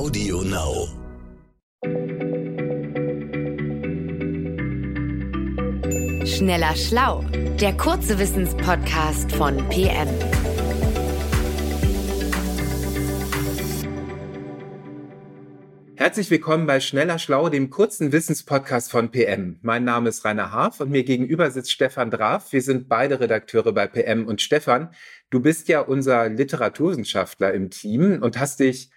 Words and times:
Audio 0.00 0.40
Now. 0.40 0.88
Schneller 6.24 6.74
Schlau, 6.74 7.22
der 7.60 7.76
kurze 7.76 8.18
Wissenspodcast 8.18 9.30
von 9.32 9.58
PM. 9.68 10.08
Herzlich 15.96 16.30
willkommen 16.30 16.66
bei 16.66 16.80
Schneller 16.80 17.18
Schlau, 17.18 17.50
dem 17.50 17.68
kurzen 17.68 18.10
Wissenspodcast 18.10 18.90
von 18.90 19.10
PM. 19.10 19.58
Mein 19.60 19.84
Name 19.84 20.08
ist 20.08 20.24
Rainer 20.24 20.50
Haaf 20.50 20.80
und 20.80 20.90
mir 20.90 21.04
gegenüber 21.04 21.50
sitzt 21.50 21.72
Stefan 21.72 22.10
Draf. 22.10 22.54
Wir 22.54 22.62
sind 22.62 22.88
beide 22.88 23.20
Redakteure 23.20 23.74
bei 23.74 23.86
PM. 23.86 24.26
Und 24.26 24.40
Stefan, 24.40 24.94
du 25.28 25.40
bist 25.40 25.68
ja 25.68 25.80
unser 25.80 26.30
Literaturwissenschaftler 26.30 27.52
im 27.52 27.68
Team 27.68 28.22
und 28.22 28.38
hast 28.40 28.60
dich 28.60 28.90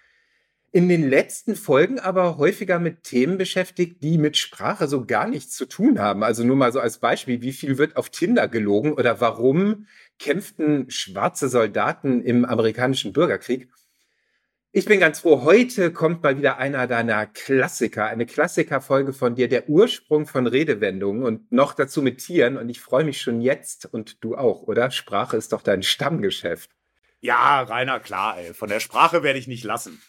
in 0.74 0.88
den 0.88 1.08
letzten 1.08 1.54
Folgen 1.54 2.00
aber 2.00 2.36
häufiger 2.36 2.80
mit 2.80 3.04
Themen 3.04 3.38
beschäftigt, 3.38 4.02
die 4.02 4.18
mit 4.18 4.36
Sprache 4.36 4.88
so 4.88 5.06
gar 5.06 5.28
nichts 5.28 5.54
zu 5.54 5.66
tun 5.66 6.00
haben. 6.00 6.24
Also 6.24 6.42
nur 6.42 6.56
mal 6.56 6.72
so 6.72 6.80
als 6.80 6.98
Beispiel, 6.98 7.42
wie 7.42 7.52
viel 7.52 7.78
wird 7.78 7.96
auf 7.96 8.10
Tinder 8.10 8.48
gelogen 8.48 8.92
oder 8.92 9.20
warum 9.20 9.86
kämpften 10.18 10.90
schwarze 10.90 11.48
Soldaten 11.48 12.24
im 12.24 12.44
amerikanischen 12.44 13.12
Bürgerkrieg? 13.12 13.68
Ich 14.72 14.86
bin 14.86 14.98
ganz 14.98 15.20
froh, 15.20 15.44
heute 15.44 15.92
kommt 15.92 16.24
mal 16.24 16.38
wieder 16.38 16.58
einer 16.58 16.88
deiner 16.88 17.26
Klassiker, 17.26 18.06
eine 18.06 18.26
Klassikerfolge 18.26 19.12
von 19.12 19.36
dir, 19.36 19.48
der 19.48 19.68
Ursprung 19.68 20.26
von 20.26 20.48
Redewendungen 20.48 21.22
und 21.22 21.52
noch 21.52 21.74
dazu 21.74 22.02
mit 22.02 22.18
Tieren. 22.18 22.56
Und 22.56 22.68
ich 22.68 22.80
freue 22.80 23.04
mich 23.04 23.20
schon 23.20 23.40
jetzt 23.40 23.86
und 23.86 24.24
du 24.24 24.34
auch, 24.34 24.62
oder? 24.62 24.90
Sprache 24.90 25.36
ist 25.36 25.52
doch 25.52 25.62
dein 25.62 25.84
Stammgeschäft. 25.84 26.72
Ja, 27.20 27.60
Rainer, 27.60 28.00
klar, 28.00 28.38
ey. 28.40 28.54
Von 28.54 28.68
der 28.68 28.80
Sprache 28.80 29.22
werde 29.22 29.38
ich 29.38 29.46
nicht 29.46 29.62
lassen. 29.62 30.02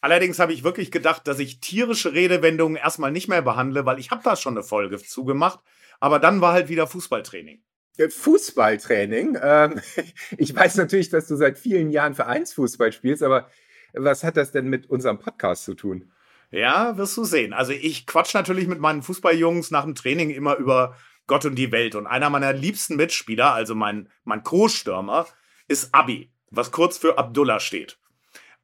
Allerdings 0.00 0.38
habe 0.38 0.52
ich 0.52 0.64
wirklich 0.64 0.90
gedacht, 0.90 1.26
dass 1.26 1.38
ich 1.40 1.60
tierische 1.60 2.12
Redewendungen 2.12 2.76
erstmal 2.76 3.10
nicht 3.10 3.28
mehr 3.28 3.42
behandle, 3.42 3.84
weil 3.84 3.98
ich 3.98 4.10
habe 4.10 4.22
da 4.22 4.36
schon 4.36 4.56
eine 4.56 4.62
Folge 4.62 4.98
zugemacht. 4.98 5.60
Aber 6.00 6.18
dann 6.18 6.40
war 6.40 6.52
halt 6.52 6.68
wieder 6.68 6.86
Fußballtraining. 6.86 7.60
Äh, 7.96 8.08
Fußballtraining? 8.08 9.38
Ähm, 9.42 9.80
ich 10.38 10.54
weiß 10.54 10.76
natürlich, 10.76 11.10
dass 11.10 11.26
du 11.26 11.36
seit 11.36 11.58
vielen 11.58 11.90
Jahren 11.90 12.14
Vereinsfußball 12.14 12.92
spielst, 12.92 13.22
aber 13.22 13.50
was 13.92 14.22
hat 14.22 14.36
das 14.36 14.52
denn 14.52 14.68
mit 14.68 14.88
unserem 14.88 15.18
Podcast 15.18 15.64
zu 15.64 15.74
tun? 15.74 16.12
Ja, 16.50 16.96
wirst 16.96 17.16
du 17.16 17.24
sehen. 17.24 17.52
Also 17.52 17.72
ich 17.72 18.06
quatsch 18.06 18.34
natürlich 18.34 18.68
mit 18.68 18.80
meinen 18.80 19.02
Fußballjungs 19.02 19.70
nach 19.70 19.84
dem 19.84 19.94
Training 19.94 20.30
immer 20.30 20.56
über 20.56 20.96
Gott 21.26 21.44
und 21.44 21.56
die 21.56 21.72
Welt. 21.72 21.94
Und 21.94 22.06
einer 22.06 22.30
meiner 22.30 22.52
liebsten 22.52 22.96
Mitspieler, 22.96 23.52
also 23.52 23.74
mein, 23.74 24.08
mein 24.24 24.42
Co-Stürmer, 24.42 25.26
ist 25.66 25.94
Abi, 25.94 26.32
was 26.50 26.70
kurz 26.70 26.96
für 26.96 27.18
Abdullah 27.18 27.60
steht. 27.60 27.98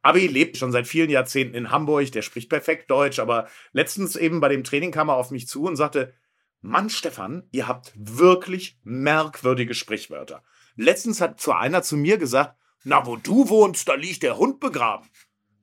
Abi 0.05 0.27
lebt 0.27 0.57
schon 0.57 0.71
seit 0.71 0.87
vielen 0.87 1.09
Jahrzehnten 1.09 1.55
in 1.55 1.71
Hamburg, 1.71 2.11
der 2.11 2.21
spricht 2.21 2.47
perfekt 2.47 2.91
Deutsch, 2.91 3.17
aber 3.17 3.47
letztens 3.73 4.15
eben 4.15 4.39
bei 4.39 4.49
dem 4.49 4.63
Training 4.63 4.91
kam 4.91 5.09
er 5.09 5.15
auf 5.15 5.31
mich 5.31 5.47
zu 5.47 5.63
und 5.63 5.77
sagte, 5.77 6.13
Mann, 6.61 6.91
Stefan, 6.91 7.49
ihr 7.51 7.67
habt 7.67 7.91
wirklich 7.95 8.77
merkwürdige 8.83 9.73
Sprichwörter. 9.73 10.43
Letztens 10.75 11.21
hat 11.21 11.39
zu 11.39 11.53
einer 11.53 11.81
zu 11.81 11.97
mir 11.97 12.19
gesagt, 12.19 12.55
na, 12.83 13.07
wo 13.07 13.15
du 13.15 13.49
wohnst, 13.49 13.89
da 13.89 13.95
liegt 13.95 14.21
der 14.21 14.37
Hund 14.37 14.59
begraben. 14.59 15.09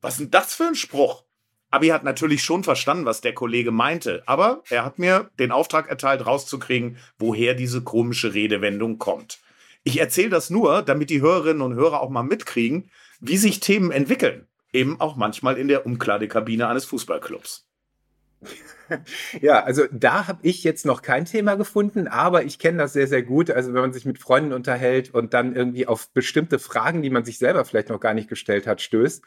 Was 0.00 0.14
ist 0.14 0.20
denn 0.22 0.30
das 0.32 0.54
für 0.54 0.66
ein 0.66 0.74
Spruch? 0.74 1.24
Abi 1.70 1.88
hat 1.88 2.02
natürlich 2.02 2.42
schon 2.42 2.64
verstanden, 2.64 3.04
was 3.04 3.20
der 3.20 3.34
Kollege 3.34 3.70
meinte, 3.70 4.24
aber 4.26 4.64
er 4.70 4.84
hat 4.84 4.98
mir 4.98 5.30
den 5.38 5.52
Auftrag 5.52 5.88
erteilt, 5.88 6.26
rauszukriegen, 6.26 6.96
woher 7.16 7.54
diese 7.54 7.82
komische 7.84 8.34
Redewendung 8.34 8.98
kommt. 8.98 9.38
Ich 9.84 10.00
erzähle 10.00 10.30
das 10.30 10.50
nur, 10.50 10.82
damit 10.82 11.10
die 11.10 11.20
Hörerinnen 11.20 11.62
und 11.62 11.74
Hörer 11.74 12.00
auch 12.00 12.10
mal 12.10 12.24
mitkriegen, 12.24 12.90
wie 13.22 13.38
sich 13.38 13.60
Themen 13.60 13.90
entwickeln. 13.90 14.46
Eben 14.72 15.00
auch 15.00 15.16
manchmal 15.16 15.56
in 15.56 15.68
der 15.68 15.86
Umkleidekabine 15.86 16.68
eines 16.68 16.84
Fußballclubs. 16.84 17.66
Ja, 19.40 19.62
also 19.62 19.84
da 19.90 20.26
habe 20.26 20.40
ich 20.42 20.64
jetzt 20.64 20.84
noch 20.84 21.00
kein 21.00 21.24
Thema 21.24 21.54
gefunden, 21.54 22.08
aber 22.08 22.44
ich 22.44 22.58
kenne 22.58 22.76
das 22.76 22.92
sehr, 22.92 23.06
sehr 23.06 23.22
gut. 23.22 23.50
Also 23.50 23.72
wenn 23.72 23.80
man 23.80 23.94
sich 23.94 24.04
mit 24.04 24.18
Freunden 24.18 24.52
unterhält 24.52 25.14
und 25.14 25.32
dann 25.32 25.56
irgendwie 25.56 25.86
auf 25.86 26.10
bestimmte 26.10 26.58
Fragen, 26.58 27.00
die 27.00 27.08
man 27.08 27.24
sich 27.24 27.38
selber 27.38 27.64
vielleicht 27.64 27.88
noch 27.88 28.00
gar 28.00 28.12
nicht 28.12 28.28
gestellt 28.28 28.66
hat, 28.66 28.82
stößt 28.82 29.24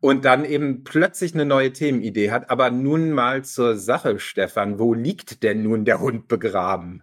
und 0.00 0.26
dann 0.26 0.44
eben 0.44 0.84
plötzlich 0.84 1.32
eine 1.32 1.46
neue 1.46 1.72
Themenidee 1.72 2.32
hat. 2.32 2.50
Aber 2.50 2.70
nun 2.70 3.12
mal 3.12 3.44
zur 3.44 3.78
Sache, 3.78 4.18
Stefan. 4.18 4.78
Wo 4.78 4.92
liegt 4.92 5.42
denn 5.42 5.62
nun 5.62 5.86
der 5.86 6.00
Hund 6.00 6.28
begraben? 6.28 7.02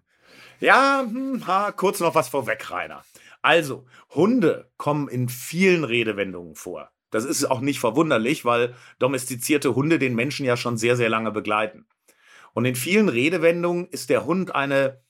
Ja, 0.60 1.04
hm, 1.08 1.48
ha, 1.48 1.72
kurz 1.72 2.02
noch 2.02 2.14
was 2.14 2.30
vorweg, 2.30 2.70
Rainer. 2.70 3.04
Also, 3.42 3.86
Hunde 4.10 4.72
kommen 4.78 5.08
in 5.08 5.30
vielen 5.30 5.84
Redewendungen 5.84 6.56
vor. 6.56 6.92
Das 7.12 7.26
ist 7.26 7.46
auch 7.46 7.62
nicht 7.62 7.80
verwunderlich, 7.80 8.46
weil 8.46 8.76
domestizierte 9.00 9.76
Hunde 9.76 9.98
den 9.98 10.16
Menschen 10.16 10.46
ja 10.46 10.58
schon 10.58 10.78
sehr, 10.78 10.96
sehr 10.96 11.10
lange 11.10 11.32
begleiten. 11.32 11.86
Und 12.54 12.66
in 12.66 12.76
vielen 12.76 13.10
Redewendungen 13.10 13.88
ist 13.88 14.10
der 14.10 14.26
Hund 14.26 14.54
eine 14.54 15.02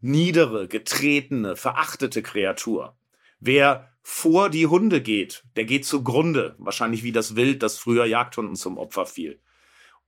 niedere, 0.00 0.68
getretene, 0.68 1.56
verachtete 1.56 2.22
Kreatur. 2.22 2.96
Wer 3.40 3.90
vor 4.02 4.50
die 4.50 4.66
Hunde 4.66 5.00
geht, 5.00 5.44
der 5.56 5.64
geht 5.64 5.84
zugrunde, 5.84 6.56
wahrscheinlich 6.58 7.02
wie 7.02 7.12
das 7.12 7.36
Wild, 7.36 7.62
das 7.62 7.78
früher 7.78 8.04
Jagdhunden 8.04 8.56
zum 8.56 8.78
Opfer 8.78 9.06
fiel. 9.06 9.40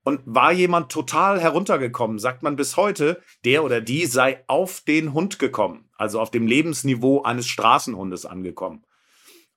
Und 0.03 0.21
war 0.25 0.53
jemand 0.53 0.93
total 0.93 1.41
heruntergekommen, 1.41 2.19
sagt 2.19 2.43
man 2.43 2.57
bis 2.57 2.77
heute, 2.77 3.23
der 3.45 3.65
oder 3.65 3.81
die 3.81 4.07
sei 4.07 4.45
auf 4.49 4.81
den 4.81 5.15
Hund 5.15 5.39
gekommen, 5.39 5.84
also 5.97 6.21
auf 6.21 6.31
dem 6.31 6.47
Lebensniveau 6.47 7.23
eines 7.23 7.47
Straßenhundes 7.47 8.27
angekommen. 8.27 8.85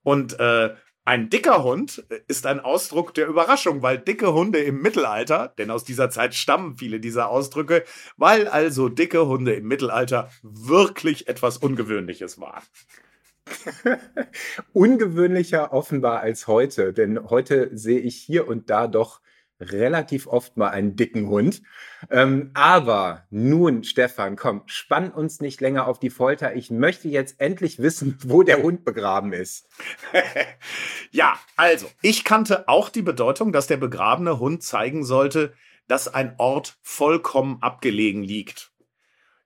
Und 0.04 0.40
äh, 0.40 0.76
ein 1.08 1.30
dicker 1.30 1.64
Hund 1.64 2.06
ist 2.28 2.46
ein 2.46 2.60
Ausdruck 2.60 3.14
der 3.14 3.28
Überraschung, 3.28 3.82
weil 3.82 3.98
dicke 3.98 4.34
Hunde 4.34 4.60
im 4.60 4.82
Mittelalter, 4.82 5.54
denn 5.58 5.72
aus 5.72 5.86
dieser 5.86 6.10
Zeit 6.10 6.36
stammen 6.36 6.76
viele 6.76 7.00
dieser 7.00 7.30
Ausdrücke, 7.30 7.86
weil 8.18 8.50
also 8.50 8.90
dicke 8.90 9.26
Hunde 9.26 9.54
im 9.54 9.70
Mittelalter 9.70 10.30
wirklich 10.44 11.30
etwas 11.30 11.60
Ungewöhnliches 11.60 12.42
waren. 12.42 12.62
Ungewöhnlicher 14.74 15.72
offenbar 15.72 16.20
als 16.20 16.48
heute, 16.48 16.92
denn 16.92 17.30
heute 17.30 17.70
sehe 17.72 18.00
ich 18.00 18.18
hier 18.18 18.46
und 18.46 18.70
da 18.70 18.88
doch 18.88 19.22
relativ 19.60 20.28
oft 20.28 20.58
mal 20.58 20.70
einen 20.70 20.96
dicken 20.96 21.28
Hund. 21.28 21.62
Ähm, 22.10 22.52
aber 22.54 23.26
nun, 23.30 23.84
Stefan, 23.84 24.36
komm, 24.36 24.62
spann 24.66 25.12
uns 25.12 25.40
nicht 25.40 25.62
länger 25.62 25.88
auf 25.88 26.00
die 26.00 26.10
Folter. 26.10 26.56
Ich 26.56 26.70
möchte 26.70 27.08
jetzt 27.08 27.40
endlich 27.40 27.80
wissen, 27.80 28.18
wo 28.24 28.44
der 28.44 28.62
Hund 28.62 28.86
begraben 28.86 29.34
ist. 29.34 29.68
ja, 31.12 31.38
also, 31.56 31.88
ich 32.02 32.24
kannte 32.24 32.68
auch 32.68 32.90
die 32.90 33.02
Bedeutung, 33.02 33.52
dass 33.52 33.68
der 33.68 33.78
begrabene 33.78 34.40
Hund 34.40 34.64
zeigen 34.64 35.04
sollte, 35.04 35.54
dass 35.88 36.14
ein 36.14 36.36
Ort 36.38 36.78
vollkommen 36.82 37.58
abgelegen 37.62 38.24
liegt. 38.24 38.72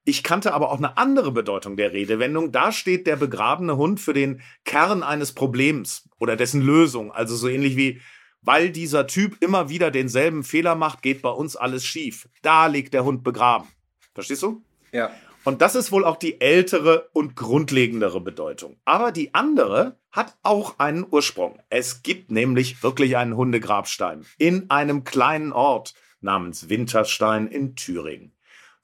Ich 0.04 0.24
kannte 0.24 0.54
aber 0.54 0.72
auch 0.72 0.80
eine 0.80 0.98
andere 0.98 1.32
Bedeutung 1.32 1.78
der 1.78 1.94
Redewendung. 1.94 2.52
Da 2.52 2.72
steht 2.72 3.06
der 3.06 3.18
begrabene 3.18 3.78
Hund 3.78 4.00
für 4.00 4.14
den 4.14 4.42
Kern 4.66 5.04
eines 5.04 5.34
Problems 5.34 6.10
oder 6.20 6.36
dessen 6.36 6.62
Lösung. 6.62 7.12
Also 7.12 7.36
so 7.36 7.48
ähnlich 7.48 7.78
wie 7.78 8.02
weil 8.42 8.72
dieser 8.72 9.08
Typ 9.08 9.42
immer 9.42 9.70
wieder 9.70 9.92
denselben 9.92 10.44
Fehler 10.44 10.76
macht, 10.76 11.02
geht 11.02 11.22
bei 11.22 11.30
uns 11.30 11.56
alles 11.56 11.86
schief. 11.86 12.28
Da 12.42 12.68
liegt 12.68 12.94
der 12.94 13.04
Hund 13.04 13.24
begraben. 13.24 13.68
Verstehst 14.14 14.44
du? 14.44 14.64
Ja. 14.92 15.12
Und 15.44 15.62
das 15.62 15.76
ist 15.76 15.92
wohl 15.92 16.06
auch 16.06 16.18
die 16.18 16.40
ältere 16.40 17.10
und 17.14 17.36
grundlegendere 17.36 18.22
Bedeutung. 18.22 18.78
Aber 18.86 19.12
die 19.12 19.34
andere 19.34 19.98
hat 20.12 20.38
auch 20.44 20.78
einen 20.78 21.06
Ursprung. 21.10 21.60
Es 21.70 22.04
gibt 22.04 22.30
nämlich 22.30 22.84
wirklich 22.84 23.18
einen 23.18 23.36
Hundegrabstein 23.36 24.26
in 24.38 24.70
einem 24.70 25.04
kleinen 25.04 25.52
Ort 25.52 25.96
namens 26.20 26.70
Winterstein 26.70 27.48
in 27.48 27.76
Thüringen. 27.76 28.34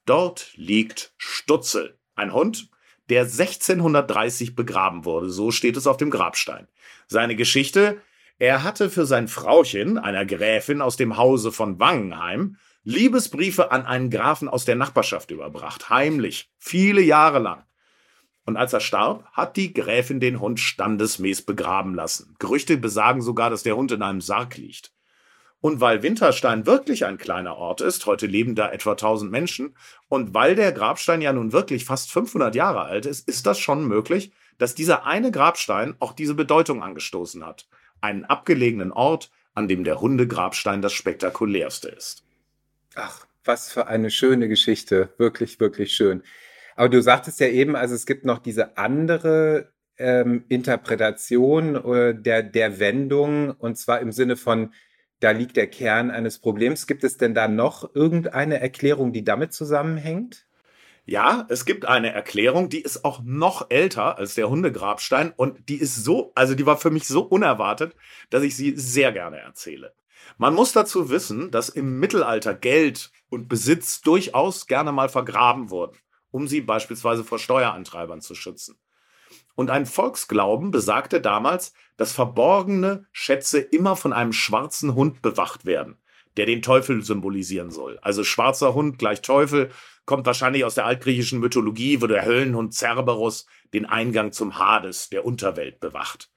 Dort 0.04 0.52
liegt 0.56 1.12
Stutzel, 1.16 1.98
ein 2.16 2.32
Hund, 2.32 2.70
der 3.08 3.22
1630 3.22 4.56
begraben 4.56 5.04
wurde. 5.04 5.30
So 5.30 5.50
steht 5.50 5.76
es 5.76 5.86
auf 5.86 5.96
dem 5.96 6.10
Grabstein. 6.10 6.66
Seine 7.06 7.36
Geschichte 7.36 8.00
er 8.38 8.62
hatte 8.62 8.88
für 8.88 9.04
sein 9.04 9.26
Frauchen, 9.26 9.98
einer 9.98 10.24
Gräfin 10.24 10.80
aus 10.80 10.96
dem 10.96 11.16
Hause 11.16 11.50
von 11.50 11.80
Wangenheim, 11.80 12.56
Liebesbriefe 12.84 13.72
an 13.72 13.84
einen 13.84 14.10
Grafen 14.10 14.48
aus 14.48 14.64
der 14.64 14.76
Nachbarschaft 14.76 15.32
überbracht, 15.32 15.90
heimlich, 15.90 16.48
viele 16.56 17.00
Jahre 17.00 17.40
lang. 17.40 17.64
Und 18.44 18.56
als 18.56 18.72
er 18.72 18.80
starb, 18.80 19.24
hat 19.32 19.56
die 19.56 19.74
Gräfin 19.74 20.20
den 20.20 20.40
Hund 20.40 20.60
standesmäß 20.60 21.42
begraben 21.42 21.94
lassen. 21.94 22.36
Gerüchte 22.38 22.76
besagen 22.76 23.22
sogar, 23.22 23.50
dass 23.50 23.64
der 23.64 23.76
Hund 23.76 23.90
in 23.90 24.02
einem 24.02 24.20
Sarg 24.20 24.56
liegt. 24.56 24.92
Und 25.60 25.80
weil 25.80 26.04
Winterstein 26.04 26.64
wirklich 26.64 27.04
ein 27.04 27.18
kleiner 27.18 27.56
Ort 27.56 27.80
ist, 27.80 28.06
heute 28.06 28.26
leben 28.26 28.54
da 28.54 28.70
etwa 28.70 28.92
1000 28.92 29.32
Menschen, 29.32 29.76
und 30.06 30.32
weil 30.32 30.54
der 30.54 30.70
Grabstein 30.70 31.20
ja 31.20 31.32
nun 31.32 31.52
wirklich 31.52 31.84
fast 31.84 32.12
500 32.12 32.54
Jahre 32.54 32.82
alt 32.82 33.04
ist, 33.04 33.28
ist 33.28 33.46
das 33.46 33.58
schon 33.58 33.86
möglich, 33.88 34.32
dass 34.58 34.76
dieser 34.76 35.04
eine 35.04 35.32
Grabstein 35.32 35.96
auch 35.98 36.12
diese 36.12 36.34
Bedeutung 36.34 36.84
angestoßen 36.84 37.44
hat 37.44 37.66
einen 38.00 38.24
abgelegenen 38.24 38.92
Ort, 38.92 39.30
an 39.54 39.68
dem 39.68 39.84
der 39.84 40.00
Hundegrabstein 40.00 40.82
das 40.82 40.92
spektakulärste 40.92 41.88
ist. 41.88 42.22
Ach, 42.94 43.26
was 43.44 43.72
für 43.72 43.86
eine 43.86 44.10
schöne 44.10 44.48
Geschichte. 44.48 45.12
Wirklich, 45.18 45.58
wirklich 45.60 45.92
schön. 45.94 46.22
Aber 46.76 46.88
du 46.88 47.02
sagtest 47.02 47.40
ja 47.40 47.48
eben, 47.48 47.74
also 47.74 47.94
es 47.94 48.06
gibt 48.06 48.24
noch 48.24 48.38
diese 48.38 48.76
andere 48.76 49.72
ähm, 49.96 50.44
Interpretation 50.48 51.74
äh, 51.74 52.14
der, 52.14 52.42
der 52.42 52.78
Wendung, 52.78 53.50
und 53.50 53.76
zwar 53.76 54.00
im 54.00 54.12
Sinne 54.12 54.36
von 54.36 54.72
da 55.20 55.32
liegt 55.32 55.56
der 55.56 55.66
Kern 55.66 56.10
eines 56.10 56.38
Problems. 56.38 56.86
Gibt 56.86 57.02
es 57.02 57.16
denn 57.16 57.34
da 57.34 57.48
noch 57.48 57.94
irgendeine 57.94 58.60
Erklärung, 58.60 59.12
die 59.12 59.24
damit 59.24 59.52
zusammenhängt? 59.52 60.46
Ja, 61.08 61.46
es 61.48 61.64
gibt 61.64 61.86
eine 61.86 62.12
Erklärung, 62.12 62.68
die 62.68 62.82
ist 62.82 63.02
auch 63.02 63.22
noch 63.24 63.70
älter 63.70 64.18
als 64.18 64.34
der 64.34 64.50
Hundegrabstein 64.50 65.32
und 65.34 65.70
die 65.70 65.78
ist 65.78 66.04
so, 66.04 66.32
also 66.34 66.54
die 66.54 66.66
war 66.66 66.76
für 66.76 66.90
mich 66.90 67.08
so 67.08 67.22
unerwartet, 67.22 67.96
dass 68.28 68.42
ich 68.42 68.54
sie 68.54 68.76
sehr 68.76 69.10
gerne 69.10 69.38
erzähle. 69.38 69.94
Man 70.36 70.52
muss 70.52 70.72
dazu 70.72 71.08
wissen, 71.08 71.50
dass 71.50 71.70
im 71.70 71.98
Mittelalter 71.98 72.52
Geld 72.52 73.10
und 73.30 73.48
Besitz 73.48 74.02
durchaus 74.02 74.66
gerne 74.66 74.92
mal 74.92 75.08
vergraben 75.08 75.70
wurden, 75.70 75.96
um 76.30 76.46
sie 76.46 76.60
beispielsweise 76.60 77.24
vor 77.24 77.38
Steuerantreibern 77.38 78.20
zu 78.20 78.34
schützen. 78.34 78.76
Und 79.54 79.70
ein 79.70 79.86
Volksglauben 79.86 80.70
besagte 80.70 81.22
damals, 81.22 81.72
dass 81.96 82.12
verborgene 82.12 83.06
Schätze 83.12 83.60
immer 83.60 83.96
von 83.96 84.12
einem 84.12 84.34
schwarzen 84.34 84.94
Hund 84.94 85.22
bewacht 85.22 85.64
werden, 85.64 85.96
der 86.36 86.44
den 86.44 86.60
Teufel 86.60 87.02
symbolisieren 87.02 87.70
soll. 87.70 87.98
Also 88.02 88.24
schwarzer 88.24 88.74
Hund 88.74 88.98
gleich 88.98 89.22
Teufel 89.22 89.70
kommt 90.08 90.24
wahrscheinlich 90.24 90.64
aus 90.64 90.74
der 90.74 90.86
altgriechischen 90.86 91.38
Mythologie, 91.38 92.00
wo 92.00 92.06
der 92.06 92.24
Höllenhund 92.24 92.72
Cerberus 92.72 93.44
den 93.74 93.84
Eingang 93.84 94.32
zum 94.32 94.58
Hades, 94.58 95.10
der 95.10 95.26
Unterwelt, 95.26 95.80
bewacht. 95.80 96.30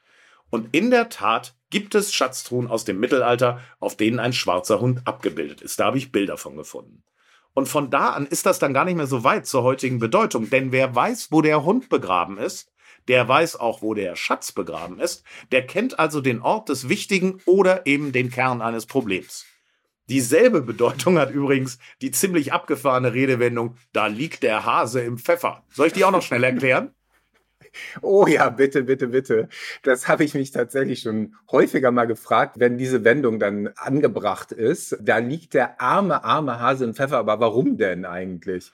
Und 0.49 0.75
in 0.75 0.91
der 0.91 1.07
Tat 1.07 1.55
gibt 1.69 1.95
es 1.95 2.13
Schatztruhen 2.13 2.67
aus 2.67 2.83
dem 2.83 2.99
Mittelalter, 2.99 3.61
auf 3.79 3.95
denen 3.95 4.19
ein 4.19 4.33
schwarzer 4.33 4.81
Hund 4.81 5.07
abgebildet 5.07 5.61
ist. 5.61 5.79
Da 5.79 5.85
habe 5.85 5.97
ich 5.97 6.11
Bilder 6.11 6.35
von 6.35 6.57
gefunden. 6.57 7.05
Und 7.53 7.69
von 7.69 7.89
da 7.89 8.09
an 8.09 8.25
ist 8.25 8.45
das 8.45 8.59
dann 8.59 8.73
gar 8.73 8.83
nicht 8.83 8.97
mehr 8.97 9.07
so 9.07 9.23
weit 9.23 9.47
zur 9.47 9.63
heutigen 9.63 9.99
Bedeutung, 9.99 10.49
denn 10.49 10.73
wer 10.73 10.93
weiß, 10.93 11.31
wo 11.31 11.41
der 11.41 11.63
Hund 11.63 11.87
begraben 11.87 12.37
ist, 12.37 12.73
der 13.07 13.25
weiß 13.25 13.55
auch, 13.55 13.81
wo 13.81 13.93
der 13.93 14.17
Schatz 14.17 14.51
begraben 14.51 14.99
ist, 14.99 15.23
der 15.53 15.65
kennt 15.65 15.97
also 15.97 16.19
den 16.19 16.41
Ort 16.41 16.67
des 16.67 16.89
Wichtigen 16.89 17.41
oder 17.45 17.87
eben 17.87 18.11
den 18.11 18.31
Kern 18.31 18.61
eines 18.61 18.85
Problems. 18.85 19.45
Dieselbe 20.11 20.61
Bedeutung 20.61 21.17
hat 21.17 21.31
übrigens 21.31 21.79
die 22.01 22.11
ziemlich 22.11 22.51
abgefahrene 22.51 23.13
Redewendung, 23.13 23.77
da 23.93 24.07
liegt 24.07 24.43
der 24.43 24.65
Hase 24.65 24.99
im 24.99 25.17
Pfeffer. 25.17 25.63
Soll 25.69 25.87
ich 25.87 25.93
die 25.93 26.03
auch 26.03 26.11
noch 26.11 26.21
schnell 26.21 26.43
erklären? 26.43 26.93
Oh 28.01 28.27
ja, 28.27 28.49
bitte, 28.49 28.83
bitte, 28.83 29.07
bitte. 29.07 29.47
Das 29.83 30.09
habe 30.09 30.25
ich 30.25 30.33
mich 30.33 30.51
tatsächlich 30.51 30.99
schon 30.99 31.35
häufiger 31.49 31.91
mal 31.91 32.03
gefragt, 32.03 32.59
wenn 32.59 32.77
diese 32.77 33.05
Wendung 33.05 33.39
dann 33.39 33.69
angebracht 33.77 34.51
ist. 34.51 34.97
Da 34.99 35.19
liegt 35.19 35.53
der 35.53 35.79
arme, 35.79 36.25
arme 36.25 36.59
Hase 36.59 36.83
im 36.83 36.93
Pfeffer. 36.93 37.19
Aber 37.19 37.39
warum 37.39 37.77
denn 37.77 38.03
eigentlich? 38.03 38.73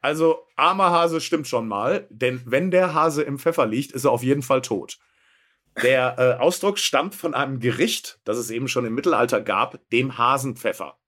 Also, 0.00 0.46
armer 0.54 0.92
Hase 0.92 1.20
stimmt 1.20 1.48
schon 1.48 1.66
mal, 1.66 2.06
denn 2.08 2.40
wenn 2.44 2.70
der 2.70 2.94
Hase 2.94 3.24
im 3.24 3.40
Pfeffer 3.40 3.66
liegt, 3.66 3.90
ist 3.90 4.04
er 4.04 4.12
auf 4.12 4.22
jeden 4.22 4.42
Fall 4.42 4.62
tot. 4.62 5.00
Der 5.82 6.16
äh, 6.18 6.42
Ausdruck 6.42 6.78
stammt 6.78 7.14
von 7.14 7.34
einem 7.34 7.60
Gericht, 7.60 8.18
das 8.24 8.38
es 8.38 8.50
eben 8.50 8.68
schon 8.68 8.86
im 8.86 8.94
Mittelalter 8.94 9.40
gab, 9.42 9.78
dem 9.90 10.16
Hasenpfeffer. 10.16 10.98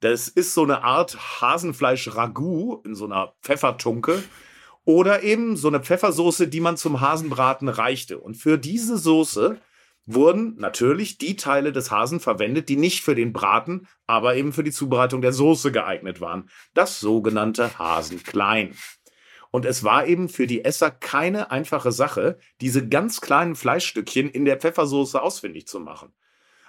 Das 0.00 0.28
ist 0.28 0.54
so 0.54 0.62
eine 0.62 0.82
Art 0.82 1.18
Hasenfleisch-Ragout 1.40 2.82
in 2.84 2.94
so 2.94 3.04
einer 3.04 3.34
Pfeffertunke 3.42 4.22
oder 4.84 5.22
eben 5.22 5.56
so 5.56 5.68
eine 5.68 5.80
Pfeffersoße, 5.80 6.48
die 6.48 6.60
man 6.60 6.76
zum 6.76 7.00
Hasenbraten 7.00 7.68
reichte. 7.68 8.18
Und 8.18 8.36
für 8.36 8.58
diese 8.58 8.96
Soße 8.96 9.60
wurden 10.06 10.54
natürlich 10.56 11.18
die 11.18 11.36
Teile 11.36 11.72
des 11.72 11.90
Hasen 11.90 12.20
verwendet, 12.20 12.70
die 12.70 12.76
nicht 12.76 13.02
für 13.02 13.14
den 13.14 13.34
Braten, 13.34 13.88
aber 14.06 14.36
eben 14.36 14.54
für 14.54 14.64
die 14.64 14.70
Zubereitung 14.70 15.20
der 15.20 15.34
Soße 15.34 15.70
geeignet 15.72 16.22
waren. 16.22 16.48
Das 16.72 17.00
sogenannte 17.00 17.78
Hasenklein. 17.78 18.74
Und 19.50 19.64
es 19.64 19.84
war 19.84 20.06
eben 20.06 20.28
für 20.28 20.46
die 20.46 20.64
Esser 20.64 20.90
keine 20.90 21.50
einfache 21.50 21.92
Sache, 21.92 22.38
diese 22.60 22.88
ganz 22.88 23.20
kleinen 23.20 23.54
Fleischstückchen 23.54 24.28
in 24.30 24.44
der 24.44 24.58
Pfeffersoße 24.58 25.20
ausfindig 25.20 25.66
zu 25.66 25.80
machen. 25.80 26.12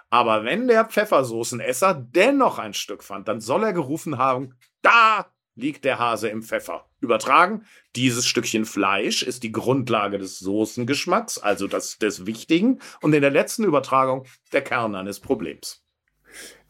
Aber 0.09 0.43
wenn 0.43 0.67
der 0.67 0.85
Pfeffersoßenesser 0.85 1.93
dennoch 1.93 2.57
ein 2.57 2.73
Stück 2.73 3.03
fand, 3.03 3.27
dann 3.27 3.41
soll 3.41 3.63
er 3.63 3.73
gerufen 3.73 4.17
haben, 4.17 4.55
da 4.81 5.27
liegt 5.55 5.85
der 5.85 5.99
Hase 5.99 6.29
im 6.29 6.41
Pfeffer. 6.41 6.85
Übertragen, 6.99 7.65
dieses 7.95 8.25
Stückchen 8.25 8.65
Fleisch 8.65 9.23
ist 9.23 9.43
die 9.43 9.51
Grundlage 9.51 10.17
des 10.17 10.39
Soßengeschmacks, 10.39 11.37
also 11.37 11.67
das 11.67 11.97
des 11.97 12.25
Wichtigen, 12.25 12.79
und 13.01 13.13
in 13.13 13.21
der 13.21 13.31
letzten 13.31 13.65
Übertragung 13.65 14.25
der 14.51 14.63
Kern 14.63 14.95
eines 14.95 15.19
Problems. 15.19 15.83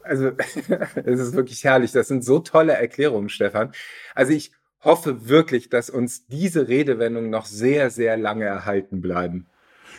Also, 0.02 0.28
es 0.96 1.20
ist 1.20 1.34
wirklich 1.34 1.64
herrlich. 1.64 1.92
Das 1.92 2.08
sind 2.08 2.24
so 2.24 2.40
tolle 2.40 2.74
Erklärungen, 2.74 3.30
Stefan. 3.30 3.74
Also, 4.16 4.34
ich 4.34 4.52
hoffe 4.82 5.28
wirklich, 5.28 5.70
dass 5.70 5.90
uns 5.90 6.26
diese 6.28 6.68
Redewendungen 6.68 7.30
noch 7.30 7.46
sehr, 7.46 7.90
sehr 7.90 8.18
lange 8.18 8.46
erhalten 8.46 9.02
bleiben. 9.02 9.48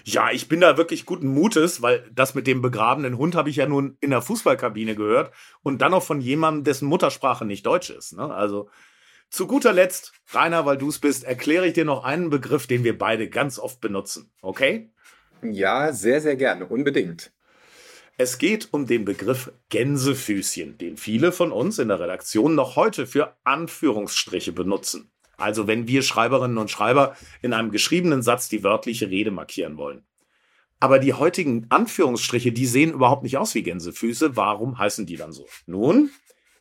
Ja, 0.05 0.31
ich 0.31 0.49
bin 0.49 0.61
da 0.61 0.77
wirklich 0.77 1.05
guten 1.05 1.29
Mutes, 1.29 1.83
weil 1.83 2.09
das 2.13 2.35
mit 2.35 2.47
dem 2.47 2.63
begrabenen 2.63 3.19
Hund 3.19 3.35
habe 3.35 3.51
ich 3.51 3.57
ja 3.57 3.67
nun 3.67 3.97
in 4.01 4.11
der 4.11 4.23
Fußballkabine 4.23 4.95
gehört 4.95 5.33
und 5.63 5.83
dann 5.83 5.91
noch 5.91 6.03
von 6.03 6.21
jemandem, 6.21 6.65
dessen 6.65 6.89
Muttersprache 6.89 7.45
nicht 7.45 7.67
Deutsch 7.67 7.91
ist. 7.91 8.15
Ne? 8.15 8.33
Also 8.33 8.71
zu 9.29 9.47
guter 9.47 9.73
Letzt, 9.73 10.13
Rainer, 10.33 10.65
weil 10.67 10.79
du 10.79 10.89
es 10.89 10.99
bist, 10.99 11.25
erkläre 11.25 11.67
ich 11.67 11.75
dir 11.75 11.85
noch 11.85 12.03
einen 12.03 12.31
Begriff, 12.31 12.67
den 12.67 12.83
wir 12.83 12.99
beide 12.99 13.29
ganz 13.29 13.59
oft 13.59 13.81
benutzen. 13.81 14.33
Okay? 14.41 14.91
Ja, 15.43 15.93
sehr, 15.93 16.21
sehr 16.21 16.37
gerne, 16.37 16.67
unbedingt. 16.67 17.33
Es 18.23 18.37
geht 18.37 18.69
um 18.73 18.87
den 18.87 19.07
Begriff 19.07 19.51
Gänsefüßchen, 19.71 20.77
den 20.77 20.99
viele 20.99 21.33
von 21.33 21.53
uns 21.53 21.79
in 21.79 21.89
der 21.89 22.01
Redaktion 22.01 22.55
noch 22.55 22.77
heute 22.77 23.07
für 23.07 23.35
Anführungsstriche 23.45 24.53
benutzen. 24.53 25.11
Also 25.39 25.67
wenn 25.67 25.89
wir 25.89 26.03
Schreiberinnen 26.03 26.59
und 26.59 26.71
Schreiber 26.71 27.17
in 27.41 27.55
einem 27.55 27.71
geschriebenen 27.71 28.21
Satz 28.21 28.51
die 28.51 28.63
wörtliche 28.63 29.09
Rede 29.09 29.31
markieren 29.31 29.79
wollen. 29.79 30.05
Aber 30.81 30.99
die 30.99 31.15
heutigen 31.15 31.65
Anführungsstriche, 31.71 32.53
die 32.53 32.67
sehen 32.67 32.93
überhaupt 32.93 33.23
nicht 33.23 33.39
aus 33.39 33.55
wie 33.55 33.63
Gänsefüße. 33.63 34.37
Warum 34.37 34.77
heißen 34.77 35.07
die 35.07 35.17
dann 35.17 35.33
so? 35.33 35.47
Nun, 35.65 36.11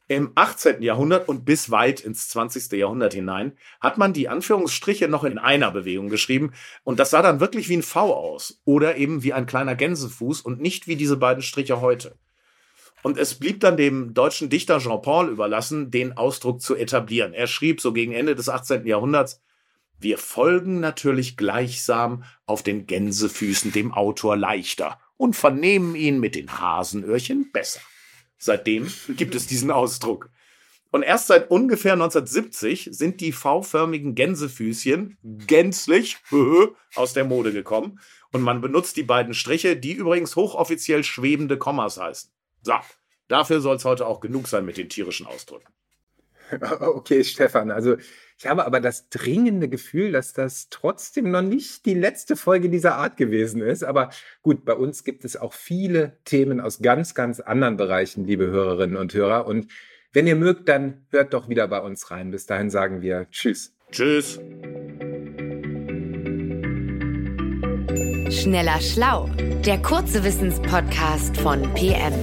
im 0.09 0.31
18. 0.33 0.81
Jahrhundert 0.81 1.29
und 1.29 1.45
bis 1.45 1.69
weit 1.69 2.01
ins 2.01 2.29
20. 2.29 2.71
Jahrhundert 2.71 3.13
hinein 3.13 3.56
hat 3.79 4.00
man 4.00 4.11
die 4.11 4.27
Anführungsstriche 4.27 5.07
noch 5.07 5.23
in 5.23 5.38
einer 5.38 5.69
Bewegung 5.69 6.09
geschrieben 6.09 6.51
und 6.83 7.00
das 7.00 7.11
sah 7.11 7.21
dann 7.21 7.39
wirklich 7.39 7.69
wie 7.69 7.77
ein 7.77 7.83
V 7.83 8.13
aus 8.13 8.59
oder 8.65 8.97
eben 8.97 9.21
wie 9.21 9.33
ein 9.33 9.45
kleiner 9.45 9.75
Gänsefuß 9.75 10.41
und 10.41 10.59
nicht 10.59 10.88
wie 10.88 10.95
diese 10.95 11.15
beiden 11.15 11.44
Striche 11.44 11.79
heute. 11.79 12.17
Und 13.03 13.19
es 13.19 13.35
blieb 13.35 13.59
dann 13.59 13.77
dem 13.77 14.15
deutschen 14.15 14.50
Dichter 14.50 14.79
Jean 14.79 15.01
Paul 15.01 15.29
überlassen, 15.29 15.91
den 15.91 16.17
Ausdruck 16.17 16.59
zu 16.59 16.75
etablieren. 16.75 17.33
Er 17.33 17.45
schrieb 17.45 17.79
so 17.79 17.94
gegen 17.94 18.11
Ende 18.11 18.35
des 18.35 18.50
18. 18.50 18.88
Jahrhunderts, 18.88 19.41
wir 20.00 20.17
folgen 20.17 20.79
natürlich 20.79 21.38
gleichsam 21.38 22.23
auf 22.47 22.63
den 22.63 22.88
Gänsefüßen 22.88 23.71
dem 23.71 23.94
Autor 23.94 24.35
leichter 24.35 25.00
und 25.17 25.35
vernehmen 25.35 25.94
ihn 25.95 26.19
mit 26.19 26.33
den 26.33 26.59
Hasenöhrchen 26.59 27.51
besser. 27.51 27.81
Seitdem 28.39 28.92
gibt 29.09 29.35
es 29.35 29.45
diesen 29.47 29.69
Ausdruck. 29.69 30.31
Und 30.92 31.04
erst 31.04 31.28
seit 31.28 31.52
ungefähr 31.52 31.94
1970 31.94 32.90
sind 32.92 33.21
die 33.21 33.31
V-förmigen 33.31 34.16
Gänsefüßchen 34.16 35.18
gänzlich 35.45 36.18
aus 36.95 37.14
der 37.14 37.25
Mode 37.25 37.52
gekommen. 37.54 37.99
Und 38.31 38.42
man 38.42 38.61
benutzt 38.61 38.97
die 38.97 39.04
beiden 39.04 39.33
Striche, 39.33 39.75
die 39.78 39.94
übrigens 39.94 40.35
hochoffiziell 40.35 41.04
schwebende 41.04 41.57
Kommas 41.57 41.99
heißen. 41.99 42.31
So, 42.64 42.73
dafür 43.28 43.61
soll 43.61 43.75
es 43.75 43.85
heute 43.85 44.07
auch 44.07 44.19
genug 44.19 44.47
sein 44.47 44.66
mit 44.66 44.78
den 44.78 44.90
tierischen 44.90 45.28
Ausdrücken. 45.28 45.71
Okay, 46.79 47.23
Stefan, 47.23 47.71
also 47.71 47.97
ich 48.37 48.47
habe 48.47 48.65
aber 48.65 48.79
das 48.79 49.09
dringende 49.09 49.68
Gefühl, 49.68 50.11
dass 50.11 50.33
das 50.33 50.69
trotzdem 50.69 51.29
noch 51.29 51.41
nicht 51.41 51.85
die 51.85 51.94
letzte 51.94 52.35
Folge 52.35 52.69
dieser 52.69 52.95
Art 52.95 53.18
gewesen 53.18 53.61
ist. 53.61 53.83
Aber 53.83 54.09
gut, 54.41 54.63
bei 54.65 54.73
uns 54.73 55.03
gibt 55.03 55.25
es 55.25 55.35
auch 55.35 55.53
viele 55.53 56.18
Themen 56.23 56.61
aus 56.61 56.79
ganz, 56.81 57.15
ganz 57.15 57.39
anderen 57.39 57.77
Bereichen, 57.77 58.23
liebe 58.23 58.47
Hörerinnen 58.47 58.95
und 58.95 59.13
Hörer. 59.13 59.45
Und 59.45 59.71
wenn 60.13 60.25
ihr 60.25 60.35
mögt, 60.35 60.69
dann 60.69 61.06
hört 61.09 61.33
doch 61.33 61.49
wieder 61.49 61.68
bei 61.68 61.81
uns 61.81 62.11
rein. 62.11 62.31
Bis 62.31 62.45
dahin 62.45 62.69
sagen 62.69 63.01
wir 63.01 63.27
Tschüss. 63.29 63.75
Tschüss. 63.91 64.39
Schneller 68.31 68.79
Schlau, 68.79 69.29
der 69.65 69.81
kurze 69.81 70.23
Wissenspodcast 70.23 71.35
von 71.37 71.61
PM. 71.73 72.13